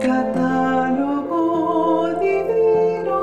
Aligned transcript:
Catálogo 0.00 1.38
divino. 2.20 3.18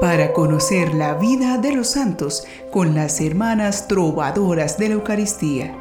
Para 0.00 0.32
conocer 0.34 0.92
la 0.94 1.14
vida 1.14 1.56
de 1.56 1.72
los 1.72 1.88
santos 1.88 2.46
con 2.70 2.94
las 2.94 3.22
hermanas 3.22 3.88
trovadoras 3.88 4.76
de 4.76 4.88
la 4.88 4.94
Eucaristía. 4.94 5.74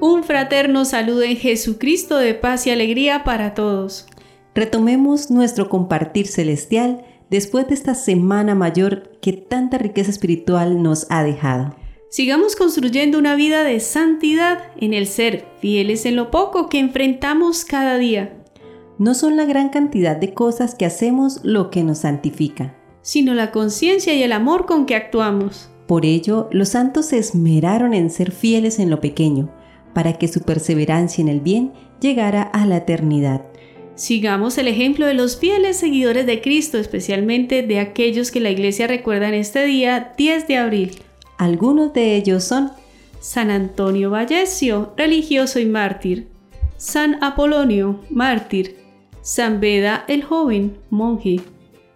Un 0.00 0.22
fraterno 0.22 0.84
saludo 0.84 1.22
en 1.22 1.36
Jesucristo 1.36 2.18
de 2.18 2.34
paz 2.34 2.66
y 2.66 2.72
alegría 2.72 3.24
para 3.24 3.54
todos. 3.54 4.06
Retomemos 4.54 5.30
nuestro 5.30 5.70
compartir 5.70 6.26
celestial 6.26 7.04
después 7.34 7.66
de 7.66 7.74
esta 7.74 7.96
semana 7.96 8.54
mayor 8.54 9.10
que 9.20 9.32
tanta 9.32 9.76
riqueza 9.76 10.08
espiritual 10.08 10.84
nos 10.84 11.06
ha 11.10 11.24
dejado. 11.24 11.74
Sigamos 12.08 12.54
construyendo 12.54 13.18
una 13.18 13.34
vida 13.34 13.64
de 13.64 13.80
santidad 13.80 14.58
en 14.80 14.94
el 14.94 15.08
ser, 15.08 15.44
fieles 15.58 16.06
en 16.06 16.14
lo 16.14 16.30
poco 16.30 16.68
que 16.68 16.78
enfrentamos 16.78 17.64
cada 17.64 17.98
día. 17.98 18.40
No 18.98 19.14
son 19.14 19.36
la 19.36 19.46
gran 19.46 19.70
cantidad 19.70 20.16
de 20.16 20.32
cosas 20.32 20.76
que 20.76 20.86
hacemos 20.86 21.40
lo 21.42 21.70
que 21.70 21.82
nos 21.82 21.98
santifica, 21.98 22.76
sino 23.02 23.34
la 23.34 23.50
conciencia 23.50 24.14
y 24.14 24.22
el 24.22 24.30
amor 24.30 24.64
con 24.64 24.86
que 24.86 24.94
actuamos. 24.94 25.70
Por 25.88 26.04
ello, 26.04 26.48
los 26.52 26.68
santos 26.68 27.06
se 27.06 27.18
esmeraron 27.18 27.94
en 27.94 28.10
ser 28.10 28.30
fieles 28.30 28.78
en 28.78 28.90
lo 28.90 29.00
pequeño, 29.00 29.52
para 29.92 30.12
que 30.18 30.28
su 30.28 30.42
perseverancia 30.42 31.20
en 31.20 31.28
el 31.28 31.40
bien 31.40 31.72
llegara 32.00 32.42
a 32.42 32.64
la 32.64 32.76
eternidad. 32.76 33.44
Sigamos 33.96 34.58
el 34.58 34.66
ejemplo 34.66 35.06
de 35.06 35.14
los 35.14 35.38
fieles 35.38 35.76
seguidores 35.76 36.26
de 36.26 36.40
Cristo, 36.40 36.78
especialmente 36.78 37.62
de 37.62 37.78
aquellos 37.78 38.32
que 38.32 38.40
la 38.40 38.50
Iglesia 38.50 38.88
recuerda 38.88 39.28
en 39.28 39.34
este 39.34 39.64
día 39.66 40.14
10 40.16 40.48
de 40.48 40.56
abril. 40.56 41.02
Algunos 41.38 41.92
de 41.92 42.16
ellos 42.16 42.42
son 42.42 42.72
San 43.20 43.50
Antonio 43.50 44.10
Vallesio, 44.10 44.92
religioso 44.96 45.60
y 45.60 45.66
mártir, 45.66 46.28
San 46.76 47.22
Apolonio, 47.22 48.00
mártir, 48.10 48.76
San 49.22 49.60
Beda 49.60 50.04
el 50.08 50.24
joven, 50.24 50.76
monje, 50.90 51.40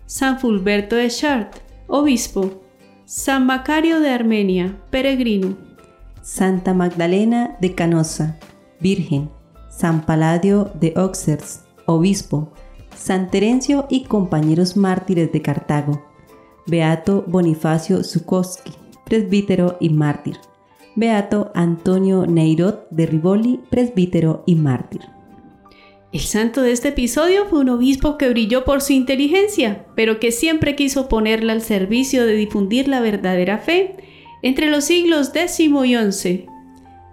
San 0.06 0.38
Fulberto 0.38 0.94
de 0.94 1.10
Chartres, 1.10 1.62
obispo, 1.88 2.62
San 3.06 3.44
Macario 3.44 3.98
de 4.00 4.10
Armenia, 4.10 4.78
peregrino, 4.90 5.58
Santa 6.22 6.74
Magdalena 6.74 7.56
de 7.60 7.74
Canosa, 7.74 8.38
virgen, 8.80 9.30
San 9.68 10.06
Paladio 10.06 10.70
de 10.74 10.92
Auxerre, 10.96 11.67
obispo, 11.88 12.52
San 12.94 13.30
Terencio 13.30 13.86
y 13.88 14.04
compañeros 14.04 14.76
mártires 14.76 15.32
de 15.32 15.40
Cartago, 15.42 16.04
Beato 16.66 17.24
Bonifacio 17.26 18.04
Zukowski, 18.04 18.72
presbítero 19.04 19.76
y 19.80 19.88
mártir, 19.88 20.36
Beato 20.94 21.50
Antonio 21.54 22.26
Neirot 22.26 22.88
de 22.90 23.06
Rivoli, 23.06 23.60
presbítero 23.70 24.42
y 24.46 24.54
mártir. 24.54 25.00
El 26.12 26.20
santo 26.20 26.62
de 26.62 26.72
este 26.72 26.88
episodio 26.88 27.46
fue 27.46 27.60
un 27.60 27.68
obispo 27.70 28.18
que 28.18 28.28
brilló 28.28 28.64
por 28.64 28.80
su 28.80 28.92
inteligencia, 28.92 29.86
pero 29.94 30.20
que 30.20 30.32
siempre 30.32 30.74
quiso 30.74 31.08
ponerla 31.08 31.52
al 31.52 31.62
servicio 31.62 32.26
de 32.26 32.34
difundir 32.34 32.88
la 32.88 33.00
verdadera 33.00 33.58
fe 33.58 33.96
entre 34.42 34.70
los 34.70 34.84
siglos 34.84 35.32
X 35.34 35.60
y 35.60 35.68
XI. 35.68 36.46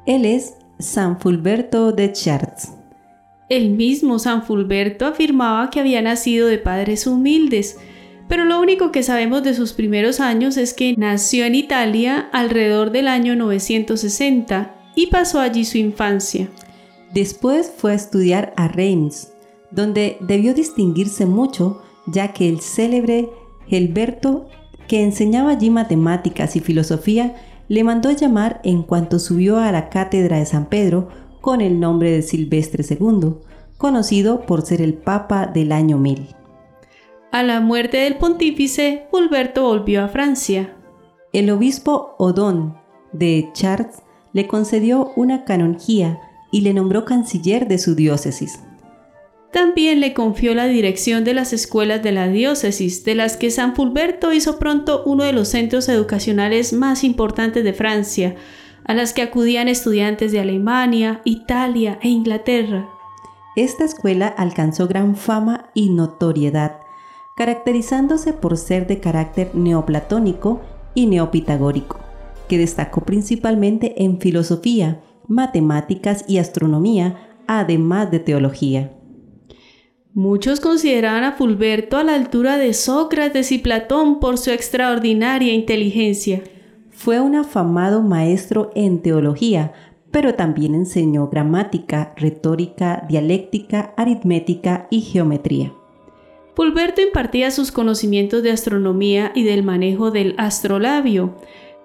Él 0.05 0.25
es 0.25 0.55
San 0.79 1.19
Fulberto 1.19 1.91
de 1.91 2.11
Chartres. 2.11 2.74
El 3.47 3.69
mismo 3.69 4.17
San 4.17 4.43
Fulberto 4.43 5.05
afirmaba 5.05 5.69
que 5.69 5.79
había 5.79 6.01
nacido 6.01 6.47
de 6.47 6.57
padres 6.57 7.05
humildes, 7.05 7.77
pero 8.27 8.43
lo 8.43 8.59
único 8.59 8.91
que 8.91 9.03
sabemos 9.03 9.43
de 9.43 9.53
sus 9.53 9.73
primeros 9.73 10.19
años 10.19 10.57
es 10.57 10.73
que 10.73 10.95
nació 10.97 11.45
en 11.45 11.53
Italia 11.53 12.27
alrededor 12.31 12.91
del 12.91 13.07
año 13.07 13.35
960 13.35 14.75
y 14.95 15.07
pasó 15.07 15.39
allí 15.39 15.63
su 15.63 15.77
infancia. 15.77 16.49
Después 17.13 17.71
fue 17.77 17.91
a 17.91 17.95
estudiar 17.95 18.51
a 18.57 18.67
Reims, 18.67 19.31
donde 19.69 20.17
debió 20.21 20.55
distinguirse 20.55 21.27
mucho, 21.27 21.83
ya 22.07 22.33
que 22.33 22.49
el 22.49 22.61
célebre 22.61 23.29
Gelberto, 23.67 24.47
que 24.87 25.03
enseñaba 25.03 25.51
allí 25.51 25.69
matemáticas 25.69 26.55
y 26.55 26.61
filosofía, 26.61 27.35
le 27.67 27.83
mandó 27.83 28.11
llamar 28.11 28.59
en 28.63 28.81
cuanto 28.83 29.19
subió 29.19 29.59
a 29.59 29.71
la 29.71 29.89
cátedra 29.89 30.39
de 30.39 30.45
San 30.45 30.65
Pedro 30.65 31.09
con 31.45 31.61
el 31.61 31.79
nombre 31.79 32.09
de 32.09 32.23
Silvestre 32.23 32.83
II, 32.89 33.35
conocido 33.77 34.47
por 34.47 34.65
ser 34.65 34.81
el 34.81 34.95
Papa 34.95 35.45
del 35.45 35.73
año 35.73 35.99
1000. 35.99 36.29
A 37.31 37.43
la 37.43 37.59
muerte 37.59 37.97
del 37.97 38.15
pontífice, 38.15 39.05
Fulberto 39.11 39.61
volvió 39.61 40.03
a 40.03 40.07
Francia. 40.07 40.75
El 41.33 41.51
obispo 41.51 42.15
Odón 42.17 42.75
de 43.11 43.47
Chartres 43.53 44.01
le 44.33 44.47
concedió 44.47 45.13
una 45.15 45.45
canonjía 45.45 46.19
y 46.51 46.61
le 46.61 46.73
nombró 46.73 47.05
canciller 47.05 47.67
de 47.67 47.77
su 47.77 47.93
diócesis. 47.93 48.61
También 49.53 49.99
le 49.99 50.15
confió 50.15 50.55
la 50.55 50.65
dirección 50.65 51.23
de 51.23 51.35
las 51.35 51.53
escuelas 51.53 52.01
de 52.01 52.11
la 52.11 52.27
diócesis, 52.27 53.05
de 53.05 53.13
las 53.13 53.37
que 53.37 53.51
San 53.51 53.75
Fulberto 53.75 54.33
hizo 54.33 54.57
pronto 54.57 55.03
uno 55.05 55.23
de 55.23 55.33
los 55.33 55.49
centros 55.49 55.89
educacionales 55.89 56.73
más 56.73 57.03
importantes 57.03 57.63
de 57.63 57.73
Francia, 57.73 58.35
a 58.85 58.93
las 58.93 59.13
que 59.13 59.21
acudían 59.21 59.67
estudiantes 59.67 60.31
de 60.31 60.39
Alemania, 60.39 61.21
Italia 61.25 61.99
e 62.01 62.09
Inglaterra. 62.09 62.89
Esta 63.55 63.83
escuela 63.83 64.27
alcanzó 64.27 64.87
gran 64.87 65.15
fama 65.15 65.69
y 65.73 65.89
notoriedad, 65.89 66.79
caracterizándose 67.35 68.33
por 68.33 68.57
ser 68.57 68.87
de 68.87 68.99
carácter 68.99 69.51
neoplatónico 69.53 70.61
y 70.93 71.07
neopitagórico, 71.07 71.99
que 72.47 72.57
destacó 72.57 73.01
principalmente 73.01 74.03
en 74.03 74.19
filosofía, 74.19 75.01
matemáticas 75.27 76.25
y 76.27 76.37
astronomía, 76.37 77.39
además 77.47 78.11
de 78.11 78.19
teología. 78.19 78.91
Muchos 80.13 80.61
consideraban 80.61 81.25
a 81.25 81.33
Fulberto 81.33 81.97
a 81.97 82.03
la 82.03 82.15
altura 82.15 82.57
de 82.57 82.73
Sócrates 82.73 83.51
y 83.51 83.57
Platón 83.57 84.19
por 84.19 84.37
su 84.37 84.51
extraordinaria 84.51 85.53
inteligencia. 85.53 86.41
Fue 86.95 87.19
un 87.19 87.35
afamado 87.35 88.01
maestro 88.01 88.71
en 88.73 89.01
teología, 89.01 89.73
pero 90.11 90.33
también 90.33 90.73
enseñó 90.73 91.27
gramática, 91.27 92.13
retórica, 92.15 93.05
dialéctica, 93.07 93.93
aritmética 93.97 94.87
y 94.89 95.01
geometría. 95.01 95.73
Fulberto 96.55 97.01
impartía 97.01 97.51
sus 97.51 97.71
conocimientos 97.71 98.41
de 98.41 98.51
astronomía 98.51 99.33
y 99.35 99.43
del 99.43 99.61
manejo 99.61 100.09
del 100.09 100.35
astrolabio, 100.37 101.35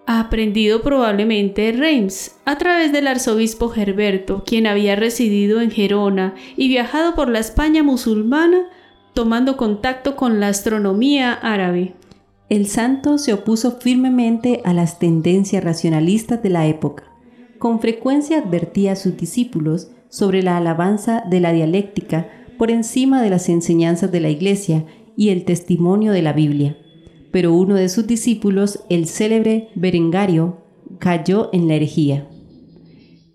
aprendido 0.06 0.80
probablemente 0.80 1.68
en 1.68 1.78
Reims 1.80 2.36
a 2.44 2.56
través 2.56 2.92
del 2.92 3.08
arzobispo 3.08 3.68
Gerberto, 3.68 4.44
quien 4.46 4.68
había 4.68 4.94
residido 4.94 5.60
en 5.60 5.72
Gerona 5.72 6.34
y 6.56 6.68
viajado 6.68 7.16
por 7.16 7.28
la 7.28 7.40
España 7.40 7.82
musulmana 7.82 8.68
tomando 9.12 9.56
contacto 9.56 10.14
con 10.14 10.38
la 10.38 10.48
astronomía 10.48 11.32
árabe. 11.32 11.94
El 12.50 12.66
santo 12.66 13.16
se 13.16 13.32
opuso 13.32 13.78
firmemente 13.78 14.60
a 14.64 14.74
las 14.74 14.98
tendencias 14.98 15.62
racionalistas 15.62 16.42
de 16.42 16.50
la 16.50 16.66
época. 16.66 17.04
Con 17.60 17.78
frecuencia 17.78 18.38
advertía 18.38 18.92
a 18.92 18.96
sus 18.96 19.16
discípulos 19.16 19.92
sobre 20.08 20.42
la 20.42 20.56
alabanza 20.56 21.22
de 21.30 21.38
la 21.38 21.52
dialéctica 21.52 22.28
por 22.58 22.72
encima 22.72 23.22
de 23.22 23.30
las 23.30 23.48
enseñanzas 23.48 24.10
de 24.10 24.18
la 24.18 24.30
Iglesia 24.30 24.84
y 25.16 25.28
el 25.28 25.44
testimonio 25.44 26.10
de 26.10 26.22
la 26.22 26.32
Biblia. 26.32 26.76
Pero 27.30 27.54
uno 27.54 27.76
de 27.76 27.88
sus 27.88 28.08
discípulos, 28.08 28.80
el 28.90 29.06
célebre 29.06 29.68
Berengario, 29.76 30.64
cayó 30.98 31.50
en 31.52 31.68
la 31.68 31.74
herejía. 31.76 32.28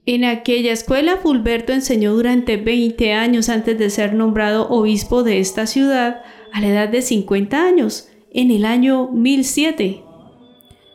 En 0.05 0.25
aquella 0.25 0.73
escuela 0.73 1.15
Fulberto 1.23 1.71
enseñó 1.71 2.13
durante 2.13 2.57
20 2.57 3.13
años 3.13 3.47
antes 3.47 3.79
de 3.79 3.89
ser 3.89 4.13
nombrado 4.13 4.67
obispo 4.67 5.23
de 5.23 5.39
esta 5.39 5.67
ciudad 5.67 6.21
a 6.51 6.59
la 6.59 6.67
edad 6.67 6.89
de 6.89 7.01
50 7.01 7.65
años 7.65 8.09
en 8.35 8.51
el 8.51 8.65
año 8.65 9.07
1007. 9.11 10.03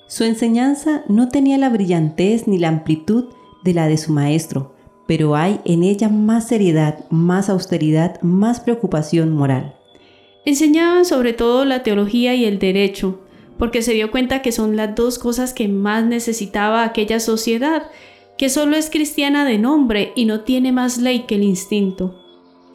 Su 0.06 0.24
enseñanza 0.24 1.04
no 1.08 1.30
tenía 1.30 1.56
la 1.56 1.70
brillantez 1.70 2.46
ni 2.46 2.58
la 2.58 2.68
amplitud 2.68 3.30
de 3.64 3.72
la 3.72 3.88
de 3.88 3.96
su 3.96 4.12
maestro, 4.12 4.74
pero 5.06 5.34
hay 5.34 5.58
en 5.64 5.82
ella 5.82 6.10
más 6.10 6.48
seriedad, 6.48 7.06
más 7.08 7.48
austeridad, 7.48 8.20
más 8.20 8.60
preocupación 8.60 9.32
moral. 9.32 9.74
Enseñaban 10.44 11.06
sobre 11.06 11.32
todo 11.32 11.64
la 11.64 11.82
teología 11.82 12.34
y 12.34 12.44
el 12.44 12.58
derecho, 12.58 13.20
porque 13.58 13.80
se 13.80 13.94
dio 13.94 14.10
cuenta 14.10 14.42
que 14.42 14.52
son 14.52 14.76
las 14.76 14.94
dos 14.94 15.18
cosas 15.18 15.54
que 15.54 15.66
más 15.66 16.04
necesitaba 16.04 16.84
aquella 16.84 17.20
sociedad, 17.20 17.84
que 18.36 18.50
solo 18.50 18.76
es 18.76 18.90
cristiana 18.90 19.46
de 19.46 19.56
nombre 19.56 20.12
y 20.14 20.26
no 20.26 20.40
tiene 20.40 20.72
más 20.72 20.98
ley 20.98 21.20
que 21.20 21.36
el 21.36 21.44
instinto. 21.44 22.20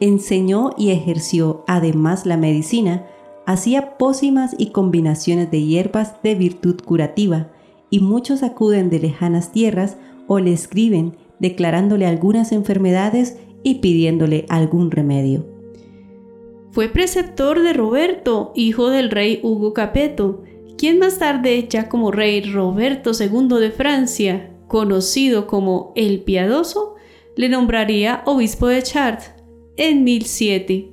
Enseñó 0.00 0.70
y 0.76 0.90
ejerció 0.90 1.64
además 1.68 2.26
la 2.26 2.36
medicina, 2.36 3.06
hacía 3.46 3.96
pócimas 3.96 4.54
y 4.58 4.70
combinaciones 4.70 5.50
de 5.50 5.62
hierbas 5.62 6.22
de 6.22 6.34
virtud 6.34 6.80
curativa, 6.84 7.52
y 7.88 8.00
muchos 8.00 8.42
acuden 8.42 8.90
de 8.90 8.98
lejanas 8.98 9.52
tierras 9.52 9.96
o 10.26 10.40
le 10.40 10.52
escriben 10.52 11.16
declarándole 11.38 12.06
algunas 12.06 12.50
enfermedades 12.52 13.38
y 13.62 13.76
pidiéndole 13.76 14.44
algún 14.48 14.90
remedio. 14.90 15.46
Fue 16.72 16.88
preceptor 16.88 17.62
de 17.62 17.72
Roberto, 17.72 18.52
hijo 18.54 18.90
del 18.90 19.10
rey 19.10 19.40
Hugo 19.42 19.72
Capeto, 19.72 20.42
quien 20.76 20.98
más 20.98 21.18
tarde, 21.18 21.66
ya 21.70 21.88
como 21.88 22.10
rey 22.10 22.42
Roberto 22.42 23.12
II 23.18 23.60
de 23.60 23.70
Francia, 23.70 24.50
conocido 24.68 25.46
como 25.46 25.92
el 25.94 26.20
Piadoso, 26.20 26.96
le 27.34 27.48
nombraría 27.48 28.22
obispo 28.26 28.66
de 28.66 28.82
Chartres 28.82 29.32
en 29.76 30.04
1007. 30.04 30.90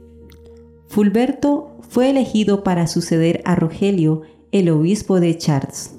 Fulberto 0.88 1.73
fue 1.90 2.10
elegido 2.10 2.64
para 2.64 2.88
suceder 2.88 3.42
a 3.46 3.56
Rogelio, 3.56 4.24
el 4.52 4.70
obispo 4.70 5.20
de 5.20 5.38
Chartres. 5.38 5.96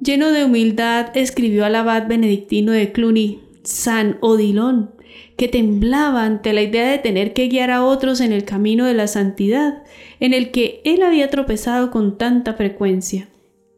Lleno 0.00 0.32
de 0.32 0.44
humildad, 0.44 1.16
escribió 1.16 1.64
al 1.64 1.76
abad 1.76 2.08
benedictino 2.08 2.72
de 2.72 2.90
Cluny, 2.92 3.40
San 3.62 4.18
Odilon, 4.20 4.90
que 5.36 5.48
temblaba 5.48 6.24
ante 6.24 6.52
la 6.52 6.62
idea 6.62 6.90
de 6.90 6.98
tener 6.98 7.32
que 7.32 7.48
guiar 7.48 7.70
a 7.70 7.84
otros 7.84 8.20
en 8.20 8.32
el 8.32 8.44
camino 8.44 8.84
de 8.84 8.94
la 8.94 9.06
santidad, 9.06 9.84
en 10.20 10.34
el 10.34 10.50
que 10.50 10.80
él 10.84 11.02
había 11.02 11.30
tropezado 11.30 11.90
con 11.90 12.18
tanta 12.18 12.54
frecuencia. 12.54 13.28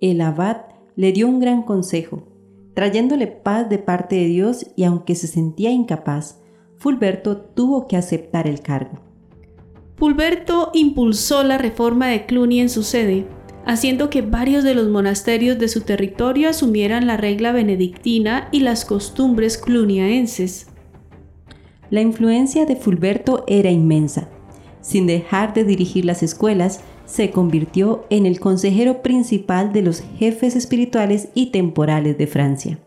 El 0.01 0.21
abad 0.21 0.63
le 0.97 1.13
dio 1.13 1.29
un 1.29 1.41
gran 1.41 1.63
consejo, 1.63 2.29
trayéndole 2.75 3.27
paz 3.27 3.69
de 3.69 3.79
parte 3.79 4.17
de 4.17 4.27
Dios 4.27 4.67
y 4.77 4.85
aunque 4.85 5.15
se 5.15 5.27
sentía 5.27 5.71
incapaz, 5.71 6.41
Fulberto 6.77 7.37
tuvo 7.37 7.87
que 7.87 7.97
aceptar 7.97 8.47
el 8.47 8.61
cargo. 8.61 9.04
Fulberto 9.97 10.71
impulsó 10.75 11.45
la 11.45 11.57
reforma 11.57 12.09
de 12.09 12.27
Cluny 12.27 12.61
en 12.61 12.69
su 12.69 12.83
sede, 12.83 13.27
haciendo 13.65 14.11
que 14.11 14.23
varios 14.23 14.65
de 14.65 14.75
los 14.75 14.89
monasterios 14.89 15.59
de 15.59 15.69
su 15.69 15.83
territorio 15.83 16.51
asumieran 16.51 17.07
la 17.07 17.17
regla 17.17 17.53
benedictina 17.53 18.49
y 18.51 18.61
las 18.61 18.85
costumbres 18.85 19.57
cluniaenses. 19.57 20.67
La 21.91 22.01
influencia 22.01 22.67
de 22.67 22.77
Fulberto 22.77 23.45
era 23.47 23.71
inmensa. 23.71 24.29
Sin 24.81 25.07
dejar 25.07 25.55
de 25.55 25.65
dirigir 25.65 26.05
las 26.05 26.23
escuelas, 26.23 26.81
se 27.07 27.31
convirtió 27.31 28.05
en 28.11 28.27
el 28.27 28.41
consejero 28.41 29.03
principal 29.03 29.73
de 29.73 29.83
los 29.83 30.03
jefes 30.19 30.57
espirituales 30.57 31.29
y 31.35 31.47
temporales 31.47 32.19
de 32.19 32.27
Francia. 32.27 32.79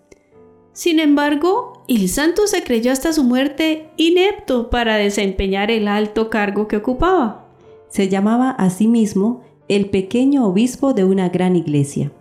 Sin 0.77 0.99
embargo, 0.99 1.83
el 1.87 2.07
santo 2.07 2.45
se 2.45 2.63
creyó 2.63 2.91
hasta 2.91 3.11
su 3.11 3.23
muerte 3.23 3.89
inepto 3.97 4.69
para 4.69 4.97
desempeñar 4.97 5.71
el 5.71 5.87
alto 5.87 6.29
cargo 6.29 6.67
que 6.67 6.77
ocupaba. 6.77 7.47
Se 7.89 8.09
llamaba 8.09 8.51
a 8.51 8.69
sí 8.69 8.87
mismo 8.87 9.43
el 9.69 9.89
pequeño 9.89 10.45
obispo 10.45 10.93
de 10.93 11.03
una 11.03 11.29
gran 11.29 11.55
iglesia. 11.55 12.11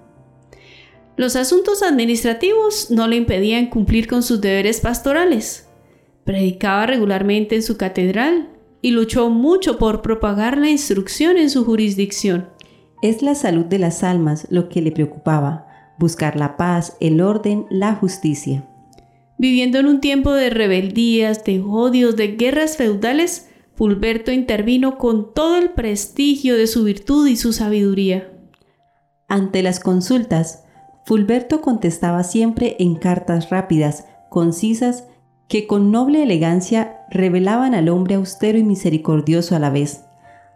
Los 1.18 1.36
asuntos 1.36 1.82
administrativos 1.82 2.90
no 2.90 3.08
le 3.08 3.16
impedían 3.16 3.68
cumplir 3.68 4.08
con 4.08 4.22
sus 4.22 4.40
deberes 4.40 4.80
pastorales. 4.80 5.68
Predicaba 6.24 6.86
regularmente 6.86 7.56
en 7.56 7.62
su 7.62 7.76
catedral 7.76 8.48
y 8.80 8.92
luchó 8.92 9.28
mucho 9.28 9.76
por 9.76 10.00
propagar 10.00 10.56
la 10.56 10.70
instrucción 10.70 11.36
en 11.36 11.50
su 11.50 11.66
jurisdicción. 11.66 12.48
Es 13.02 13.20
la 13.20 13.34
salud 13.34 13.66
de 13.66 13.80
las 13.80 14.02
almas 14.02 14.46
lo 14.48 14.70
que 14.70 14.80
le 14.80 14.92
preocupaba, 14.92 15.75
buscar 15.98 16.36
la 16.36 16.56
paz, 16.56 16.96
el 17.00 17.20
orden, 17.20 17.66
la 17.70 17.94
justicia. 17.94 18.64
Viviendo 19.38 19.78
en 19.78 19.86
un 19.86 20.00
tiempo 20.00 20.32
de 20.32 20.50
rebeldías, 20.50 21.44
de 21.44 21.60
odios, 21.60 22.16
de 22.16 22.36
guerras 22.36 22.76
feudales, 22.76 23.48
Fulberto 23.74 24.32
intervino 24.32 24.96
con 24.96 25.34
todo 25.34 25.58
el 25.58 25.70
prestigio 25.70 26.56
de 26.56 26.66
su 26.66 26.84
virtud 26.84 27.26
y 27.26 27.36
su 27.36 27.52
sabiduría. 27.52 28.32
Ante 29.28 29.62
las 29.62 29.80
consultas, 29.80 30.64
Fulberto 31.04 31.60
contestaba 31.60 32.24
siempre 32.24 32.76
en 32.78 32.94
cartas 32.94 33.50
rápidas, 33.50 34.06
concisas, 34.30 35.04
que 35.48 35.66
con 35.66 35.92
noble 35.92 36.22
elegancia 36.22 37.00
revelaban 37.10 37.74
al 37.74 37.88
hombre 37.88 38.16
austero 38.16 38.58
y 38.58 38.64
misericordioso 38.64 39.54
a 39.54 39.58
la 39.58 39.70
vez, 39.70 40.04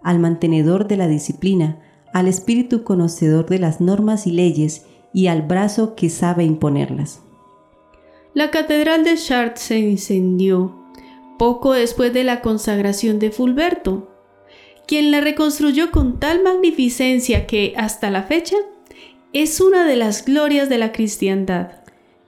al 0.02 0.18
mantenedor 0.18 0.88
de 0.88 0.96
la 0.96 1.06
disciplina, 1.06 1.78
al 2.12 2.26
espíritu 2.26 2.82
conocedor 2.82 3.46
de 3.46 3.58
las 3.58 3.80
normas 3.80 4.26
y 4.26 4.32
leyes 4.32 4.86
y 5.12 5.26
al 5.26 5.42
brazo 5.42 5.94
que 5.94 6.08
sabe 6.08 6.44
imponerlas. 6.44 7.22
La 8.32 8.50
catedral 8.50 9.04
de 9.04 9.16
Chartres 9.16 9.60
se 9.60 9.78
incendió 9.78 10.76
poco 11.38 11.72
después 11.72 12.12
de 12.12 12.22
la 12.22 12.42
consagración 12.42 13.18
de 13.18 13.30
Fulberto, 13.30 14.08
quien 14.86 15.10
la 15.10 15.20
reconstruyó 15.20 15.90
con 15.90 16.20
tal 16.20 16.42
magnificencia 16.42 17.46
que, 17.46 17.74
hasta 17.76 18.10
la 18.10 18.24
fecha, 18.24 18.56
es 19.32 19.60
una 19.60 19.86
de 19.86 19.96
las 19.96 20.24
glorias 20.24 20.68
de 20.68 20.78
la 20.78 20.92
cristiandad. 20.92 21.72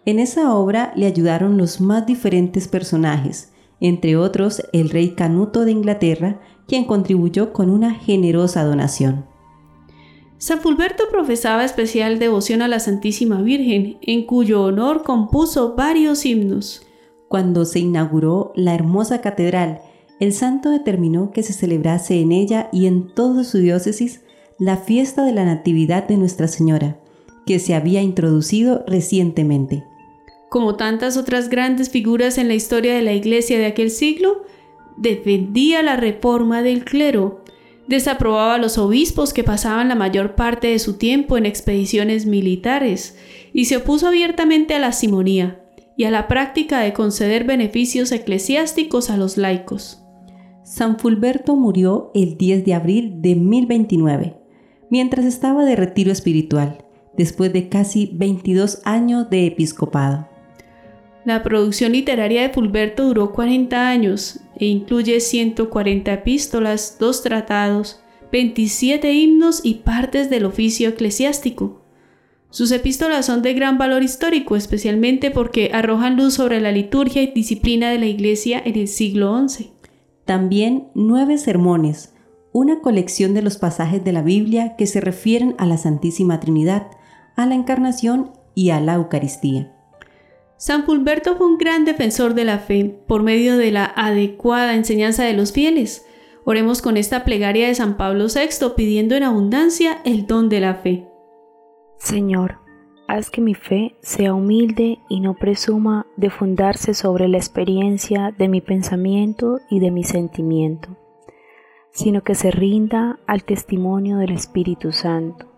En 0.05 0.19
esa 0.19 0.55
obra 0.55 0.93
le 0.97 1.07
ayudaron 1.07 1.59
los 1.59 1.81
más 1.81 2.07
diferentes 2.07 2.69
personajes, 2.69 3.53
entre 3.81 4.17
otros 4.17 4.63
el 4.73 4.91
rey 4.91 5.11
Canuto 5.11 5.65
de 5.65 5.73
Inglaterra, 5.73 6.41
quien 6.67 6.85
contribuyó 6.85 7.53
con 7.53 7.71
una 7.71 7.95
generosa 7.95 8.65
donación. 8.65 9.27
San 10.43 10.61
Fulberto 10.61 11.05
profesaba 11.09 11.65
especial 11.65 12.19
devoción 12.19 12.63
a 12.63 12.67
la 12.67 12.81
Santísima 12.81 13.41
Virgen, 13.43 13.99
en 14.03 14.27
cuyo 14.27 14.65
honor 14.65 15.05
compuso 15.05 15.77
varios 15.77 16.27
himnos. 16.27 16.85
Cuando 17.29 17.65
se 17.65 17.79
inauguró 17.79 18.53
la 18.57 18.75
hermosa 18.75 19.21
catedral, 19.21 19.83
el 20.19 20.33
santo 20.33 20.71
determinó 20.71 21.31
que 21.31 21.45
se 21.45 21.53
celebrase 21.53 22.21
en 22.21 22.33
ella 22.33 22.71
y 22.73 22.87
en 22.87 23.15
toda 23.15 23.45
su 23.45 23.59
diócesis 23.59 24.23
la 24.59 24.79
fiesta 24.79 25.25
de 25.25 25.31
la 25.31 25.45
Natividad 25.45 26.09
de 26.09 26.17
Nuestra 26.17 26.49
Señora, 26.49 26.99
que 27.47 27.61
se 27.61 27.77
había 27.77 28.03
introducido 28.03 28.85
recientemente. 28.89 29.85
Como 30.51 30.75
tantas 30.75 31.17
otras 31.17 31.51
grandes 31.51 31.89
figuras 31.89 32.37
en 32.37 32.49
la 32.49 32.55
historia 32.55 32.97
de 32.97 33.03
la 33.03 33.13
Iglesia 33.13 33.61
de 33.61 33.67
aquel 33.67 33.93
siglo, 33.93 34.43
defendía 34.97 35.85
la 35.85 35.95
reforma 35.95 36.63
del 36.63 36.85
clero, 36.85 37.42
desaprobaba 37.89 38.55
a 38.55 38.59
los 38.59 38.79
obispos 38.79 39.33
que 39.33 39.45
pasaban 39.45 39.89
la 39.89 39.95
mayor 39.95 40.35
parte 40.35 40.69
de 40.69 40.79
su 40.79 40.99
tiempo 40.99 41.37
en 41.37 41.47
expediciones 41.47 42.27
militares 42.27 43.17
y 43.53 43.67
se 43.67 43.79
opuso 43.79 44.09
abiertamente 44.09 44.75
a 44.75 44.79
la 44.79 44.93
simonía, 44.93 45.63
y 45.97 46.05
a 46.05 46.11
la 46.11 46.29
práctica 46.29 46.81
de 46.81 46.93
conceder 46.93 47.45
beneficios 47.45 48.13
eclesiásticos 48.13 49.11
a 49.11 49.17
los 49.17 49.37
laicos. 49.37 50.03
San 50.65 50.99
Fulberto 50.99 51.57
murió 51.57 52.11
el 52.15 52.39
10 52.39 52.65
de 52.65 52.75
abril 52.75 53.21
de 53.21 53.35
1029, 53.35 54.37
mientras 54.91 55.27
estaba 55.27 55.65
de 55.65 55.77
retiro 55.77 56.13
espiritual, 56.13 56.85
después 57.17 57.53
de 57.53 57.69
casi 57.69 58.11
22 58.15 58.81
años 58.85 59.29
de 59.29 59.47
episcopado. 59.47 60.29
La 61.25 61.43
producción 61.45 61.93
literaria 61.93 62.43
de 62.43 62.49
Fulberto 62.49 63.05
duró 63.05 63.33
40 63.33 63.89
años 63.89 64.41
e 64.57 64.67
incluye 64.67 65.21
140 65.21 66.13
epístolas, 66.13 66.97
dos 66.99 67.23
tratados, 67.23 68.01
27 68.33 69.13
himnos 69.13 69.61
y 69.63 69.75
partes 69.75 70.31
del 70.31 70.47
oficio 70.47 70.89
eclesiástico. 70.89 71.83
Sus 72.51 72.73
epístolas 72.73 73.27
son 73.27 73.41
de 73.43 73.55
gran 73.55 73.79
valor 73.79 74.03
histórico, 74.03 74.57
especialmente 74.57 75.31
porque 75.31 75.71
arrojan 75.73 76.17
luz 76.17 76.35
sobre 76.35 76.61
la 76.61 76.73
liturgia 76.73 77.23
y 77.23 77.29
disciplina 77.29 77.91
de 77.91 77.99
la 77.99 78.07
Iglesia 78.07 78.61
en 78.65 78.77
el 78.77 78.89
siglo 78.89 79.49
XI. 79.49 79.71
También 80.25 80.89
nueve 80.95 81.39
sermones, 81.39 82.15
una 82.53 82.81
colección 82.81 83.33
de 83.33 83.43
los 83.43 83.57
pasajes 83.59 84.05
de 84.05 84.13
la 84.13 84.23
Biblia 84.23 84.77
que 84.77 84.87
se 84.87 85.01
refieren 85.01 85.55
a 85.59 85.67
la 85.67 85.79
Santísima 85.79 86.41
Trinidad, 86.41 86.89
a 87.37 87.47
la 87.47 87.55
Encarnación 87.55 88.33
y 88.55 88.71
a 88.71 88.81
la 88.81 88.95
Eucaristía. 88.95 89.72
San 90.63 90.85
Fulberto 90.85 91.35
fue 91.35 91.49
un 91.49 91.59
gran 91.59 91.85
defensor 91.85 92.35
de 92.35 92.45
la 92.45 92.61
fe 92.61 92.97
por 93.09 93.25
medio 93.25 93.57
de 93.57 93.73
la 93.73 93.85
adecuada 93.85 94.77
enseñanza 94.77 95.25
de 95.25 95.33
los 95.33 95.53
fieles. 95.53 96.07
Oremos 96.45 96.83
con 96.83 96.97
esta 96.97 97.25
plegaria 97.25 97.67
de 97.67 97.75
San 97.75 97.97
Pablo 97.97 98.27
VI 98.33 98.69
pidiendo 98.77 99.17
en 99.17 99.25
abundancia 99.25 99.99
el 100.05 100.29
don 100.29 100.49
de 100.49 100.61
la 100.61 100.77
fe. 100.77 101.09
Señor, 101.97 102.61
haz 103.09 103.29
que 103.29 103.41
mi 103.41 103.55
fe 103.55 103.97
sea 104.03 104.35
humilde 104.35 105.01
y 105.09 105.19
no 105.19 105.35
presuma 105.35 106.07
de 106.17 106.31
fundarse 106.31 106.95
sobre 106.95 107.27
la 107.27 107.39
experiencia 107.39 108.33
de 108.39 108.47
mi 108.47 108.61
pensamiento 108.61 109.59
y 109.69 109.81
de 109.81 109.91
mi 109.91 110.05
sentimiento, 110.05 110.97
sino 111.91 112.23
que 112.23 112.37
se 112.37 112.53
rinda 112.53 113.19
al 113.27 113.43
testimonio 113.43 114.19
del 114.19 114.31
Espíritu 114.31 114.93
Santo 114.93 115.49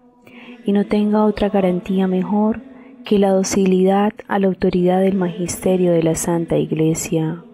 y 0.64 0.72
no 0.72 0.86
tenga 0.86 1.26
otra 1.26 1.50
garantía 1.50 2.06
mejor 2.06 2.73
que 3.04 3.18
la 3.18 3.30
docilidad 3.30 4.12
a 4.28 4.38
la 4.38 4.46
autoridad 4.46 5.00
del 5.00 5.14
magisterio 5.14 5.92
de 5.92 6.02
la 6.02 6.14
Santa 6.14 6.56
Iglesia. 6.56 7.44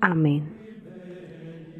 Amén. 0.00 0.54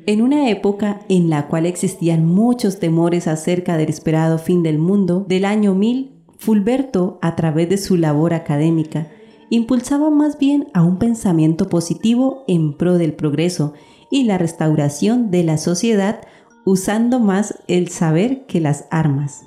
En 0.06 0.22
una 0.22 0.48
época 0.50 1.00
en 1.08 1.28
la 1.28 1.48
cual 1.48 1.66
existían 1.66 2.24
muchos 2.24 2.78
temores 2.78 3.26
acerca 3.26 3.76
del 3.76 3.88
esperado 3.88 4.38
fin 4.38 4.62
del 4.62 4.78
mundo 4.78 5.24
del 5.28 5.44
año 5.44 5.74
1000, 5.74 6.12
Fulberto, 6.38 7.18
a 7.22 7.34
través 7.34 7.68
de 7.68 7.78
su 7.78 7.96
labor 7.96 8.32
académica, 8.34 9.08
impulsaba 9.50 10.10
más 10.10 10.38
bien 10.38 10.68
a 10.74 10.82
un 10.82 10.98
pensamiento 10.98 11.68
positivo 11.68 12.44
en 12.46 12.76
pro 12.76 12.98
del 12.98 13.14
progreso 13.14 13.74
y 14.10 14.24
la 14.24 14.38
restauración 14.38 15.30
de 15.30 15.44
la 15.44 15.58
sociedad 15.58 16.20
usando 16.64 17.20
más 17.20 17.58
el 17.68 17.88
saber 17.88 18.46
que 18.46 18.60
las 18.60 18.86
armas. 18.90 19.44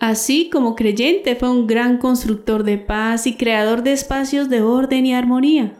Así 0.00 0.48
como 0.50 0.76
creyente 0.76 1.36
fue 1.36 1.50
un 1.50 1.66
gran 1.66 1.98
constructor 1.98 2.64
de 2.64 2.78
paz 2.78 3.26
y 3.26 3.34
creador 3.34 3.82
de 3.82 3.92
espacios 3.92 4.48
de 4.48 4.62
orden 4.62 5.04
y 5.04 5.12
armonía. 5.12 5.74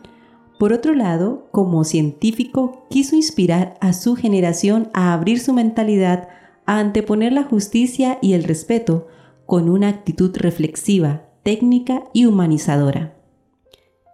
Por 0.59 0.75
otro 0.75 0.95
lado, 0.95 1.49
como 1.53 1.85
científico, 1.85 2.87
quiso 2.91 3.17
inspirar 3.17 3.79
a 3.81 3.95
su 3.95 4.17
generación 4.17 4.91
a 4.93 5.15
abrir 5.15 5.41
su 5.41 5.55
mentalidad 5.55 6.29
a 6.67 6.79
anteponer 6.79 7.33
la 7.33 7.45
justicia 7.45 8.19
y 8.21 8.35
el 8.35 8.45
respeto 8.45 9.09
con 9.47 9.71
una 9.71 9.89
actitud 9.89 10.37
reflexiva, 10.37 11.23
técnica 11.43 12.05
y 12.13 12.27
humanizadora. 12.27 13.17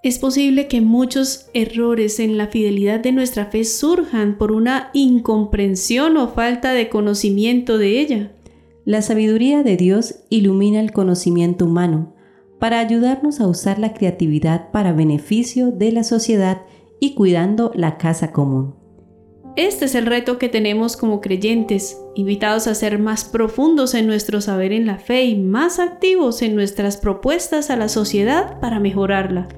Es 0.04 0.20
posible 0.20 0.68
que 0.68 0.80
muchos 0.80 1.50
errores 1.52 2.20
en 2.20 2.38
la 2.38 2.46
fidelidad 2.46 3.00
de 3.00 3.10
nuestra 3.10 3.46
fe 3.46 3.64
surjan 3.64 4.38
por 4.38 4.52
una 4.52 4.90
incomprensión 4.92 6.16
o 6.16 6.28
falta 6.28 6.74
de 6.74 6.88
conocimiento 6.88 7.76
de 7.76 8.00
ella. 8.00 8.35
La 8.86 9.02
sabiduría 9.02 9.64
de 9.64 9.76
Dios 9.76 10.20
ilumina 10.30 10.78
el 10.78 10.92
conocimiento 10.92 11.64
humano 11.64 12.14
para 12.60 12.78
ayudarnos 12.78 13.40
a 13.40 13.48
usar 13.48 13.80
la 13.80 13.92
creatividad 13.92 14.70
para 14.70 14.92
beneficio 14.92 15.72
de 15.72 15.90
la 15.90 16.04
sociedad 16.04 16.62
y 17.00 17.16
cuidando 17.16 17.72
la 17.74 17.98
casa 17.98 18.30
común. 18.30 18.76
Este 19.56 19.86
es 19.86 19.96
el 19.96 20.06
reto 20.06 20.38
que 20.38 20.48
tenemos 20.48 20.96
como 20.96 21.20
creyentes, 21.20 22.00
invitados 22.14 22.68
a 22.68 22.76
ser 22.76 23.00
más 23.00 23.24
profundos 23.24 23.92
en 23.94 24.06
nuestro 24.06 24.40
saber 24.40 24.70
en 24.70 24.86
la 24.86 24.98
fe 24.98 25.24
y 25.24 25.34
más 25.34 25.80
activos 25.80 26.40
en 26.40 26.54
nuestras 26.54 26.96
propuestas 26.96 27.70
a 27.70 27.76
la 27.76 27.88
sociedad 27.88 28.60
para 28.60 28.78
mejorarla. 28.78 29.48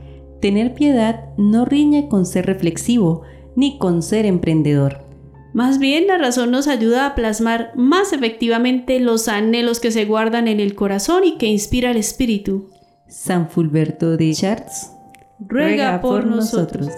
Tener 0.40 0.72
piedad 0.72 1.36
no 1.36 1.66
riñe 1.66 2.08
con 2.08 2.24
ser 2.24 2.46
reflexivo 2.46 3.24
ni 3.54 3.76
con 3.76 4.02
ser 4.02 4.24
emprendedor. 4.24 5.07
Más 5.52 5.78
bien 5.78 6.06
la 6.06 6.18
razón 6.18 6.50
nos 6.50 6.68
ayuda 6.68 7.06
a 7.06 7.14
plasmar 7.14 7.72
más 7.74 8.12
efectivamente 8.12 9.00
los 9.00 9.28
anhelos 9.28 9.80
que 9.80 9.90
se 9.90 10.04
guardan 10.04 10.46
en 10.46 10.60
el 10.60 10.74
corazón 10.74 11.24
y 11.24 11.38
que 11.38 11.46
inspira 11.46 11.90
el 11.90 11.96
espíritu. 11.96 12.70
San 13.08 13.48
Fulberto 13.48 14.16
de 14.16 14.32
Chartres 14.34 14.92
ruega 15.40 16.00
por 16.00 16.26
nosotros. 16.26 16.88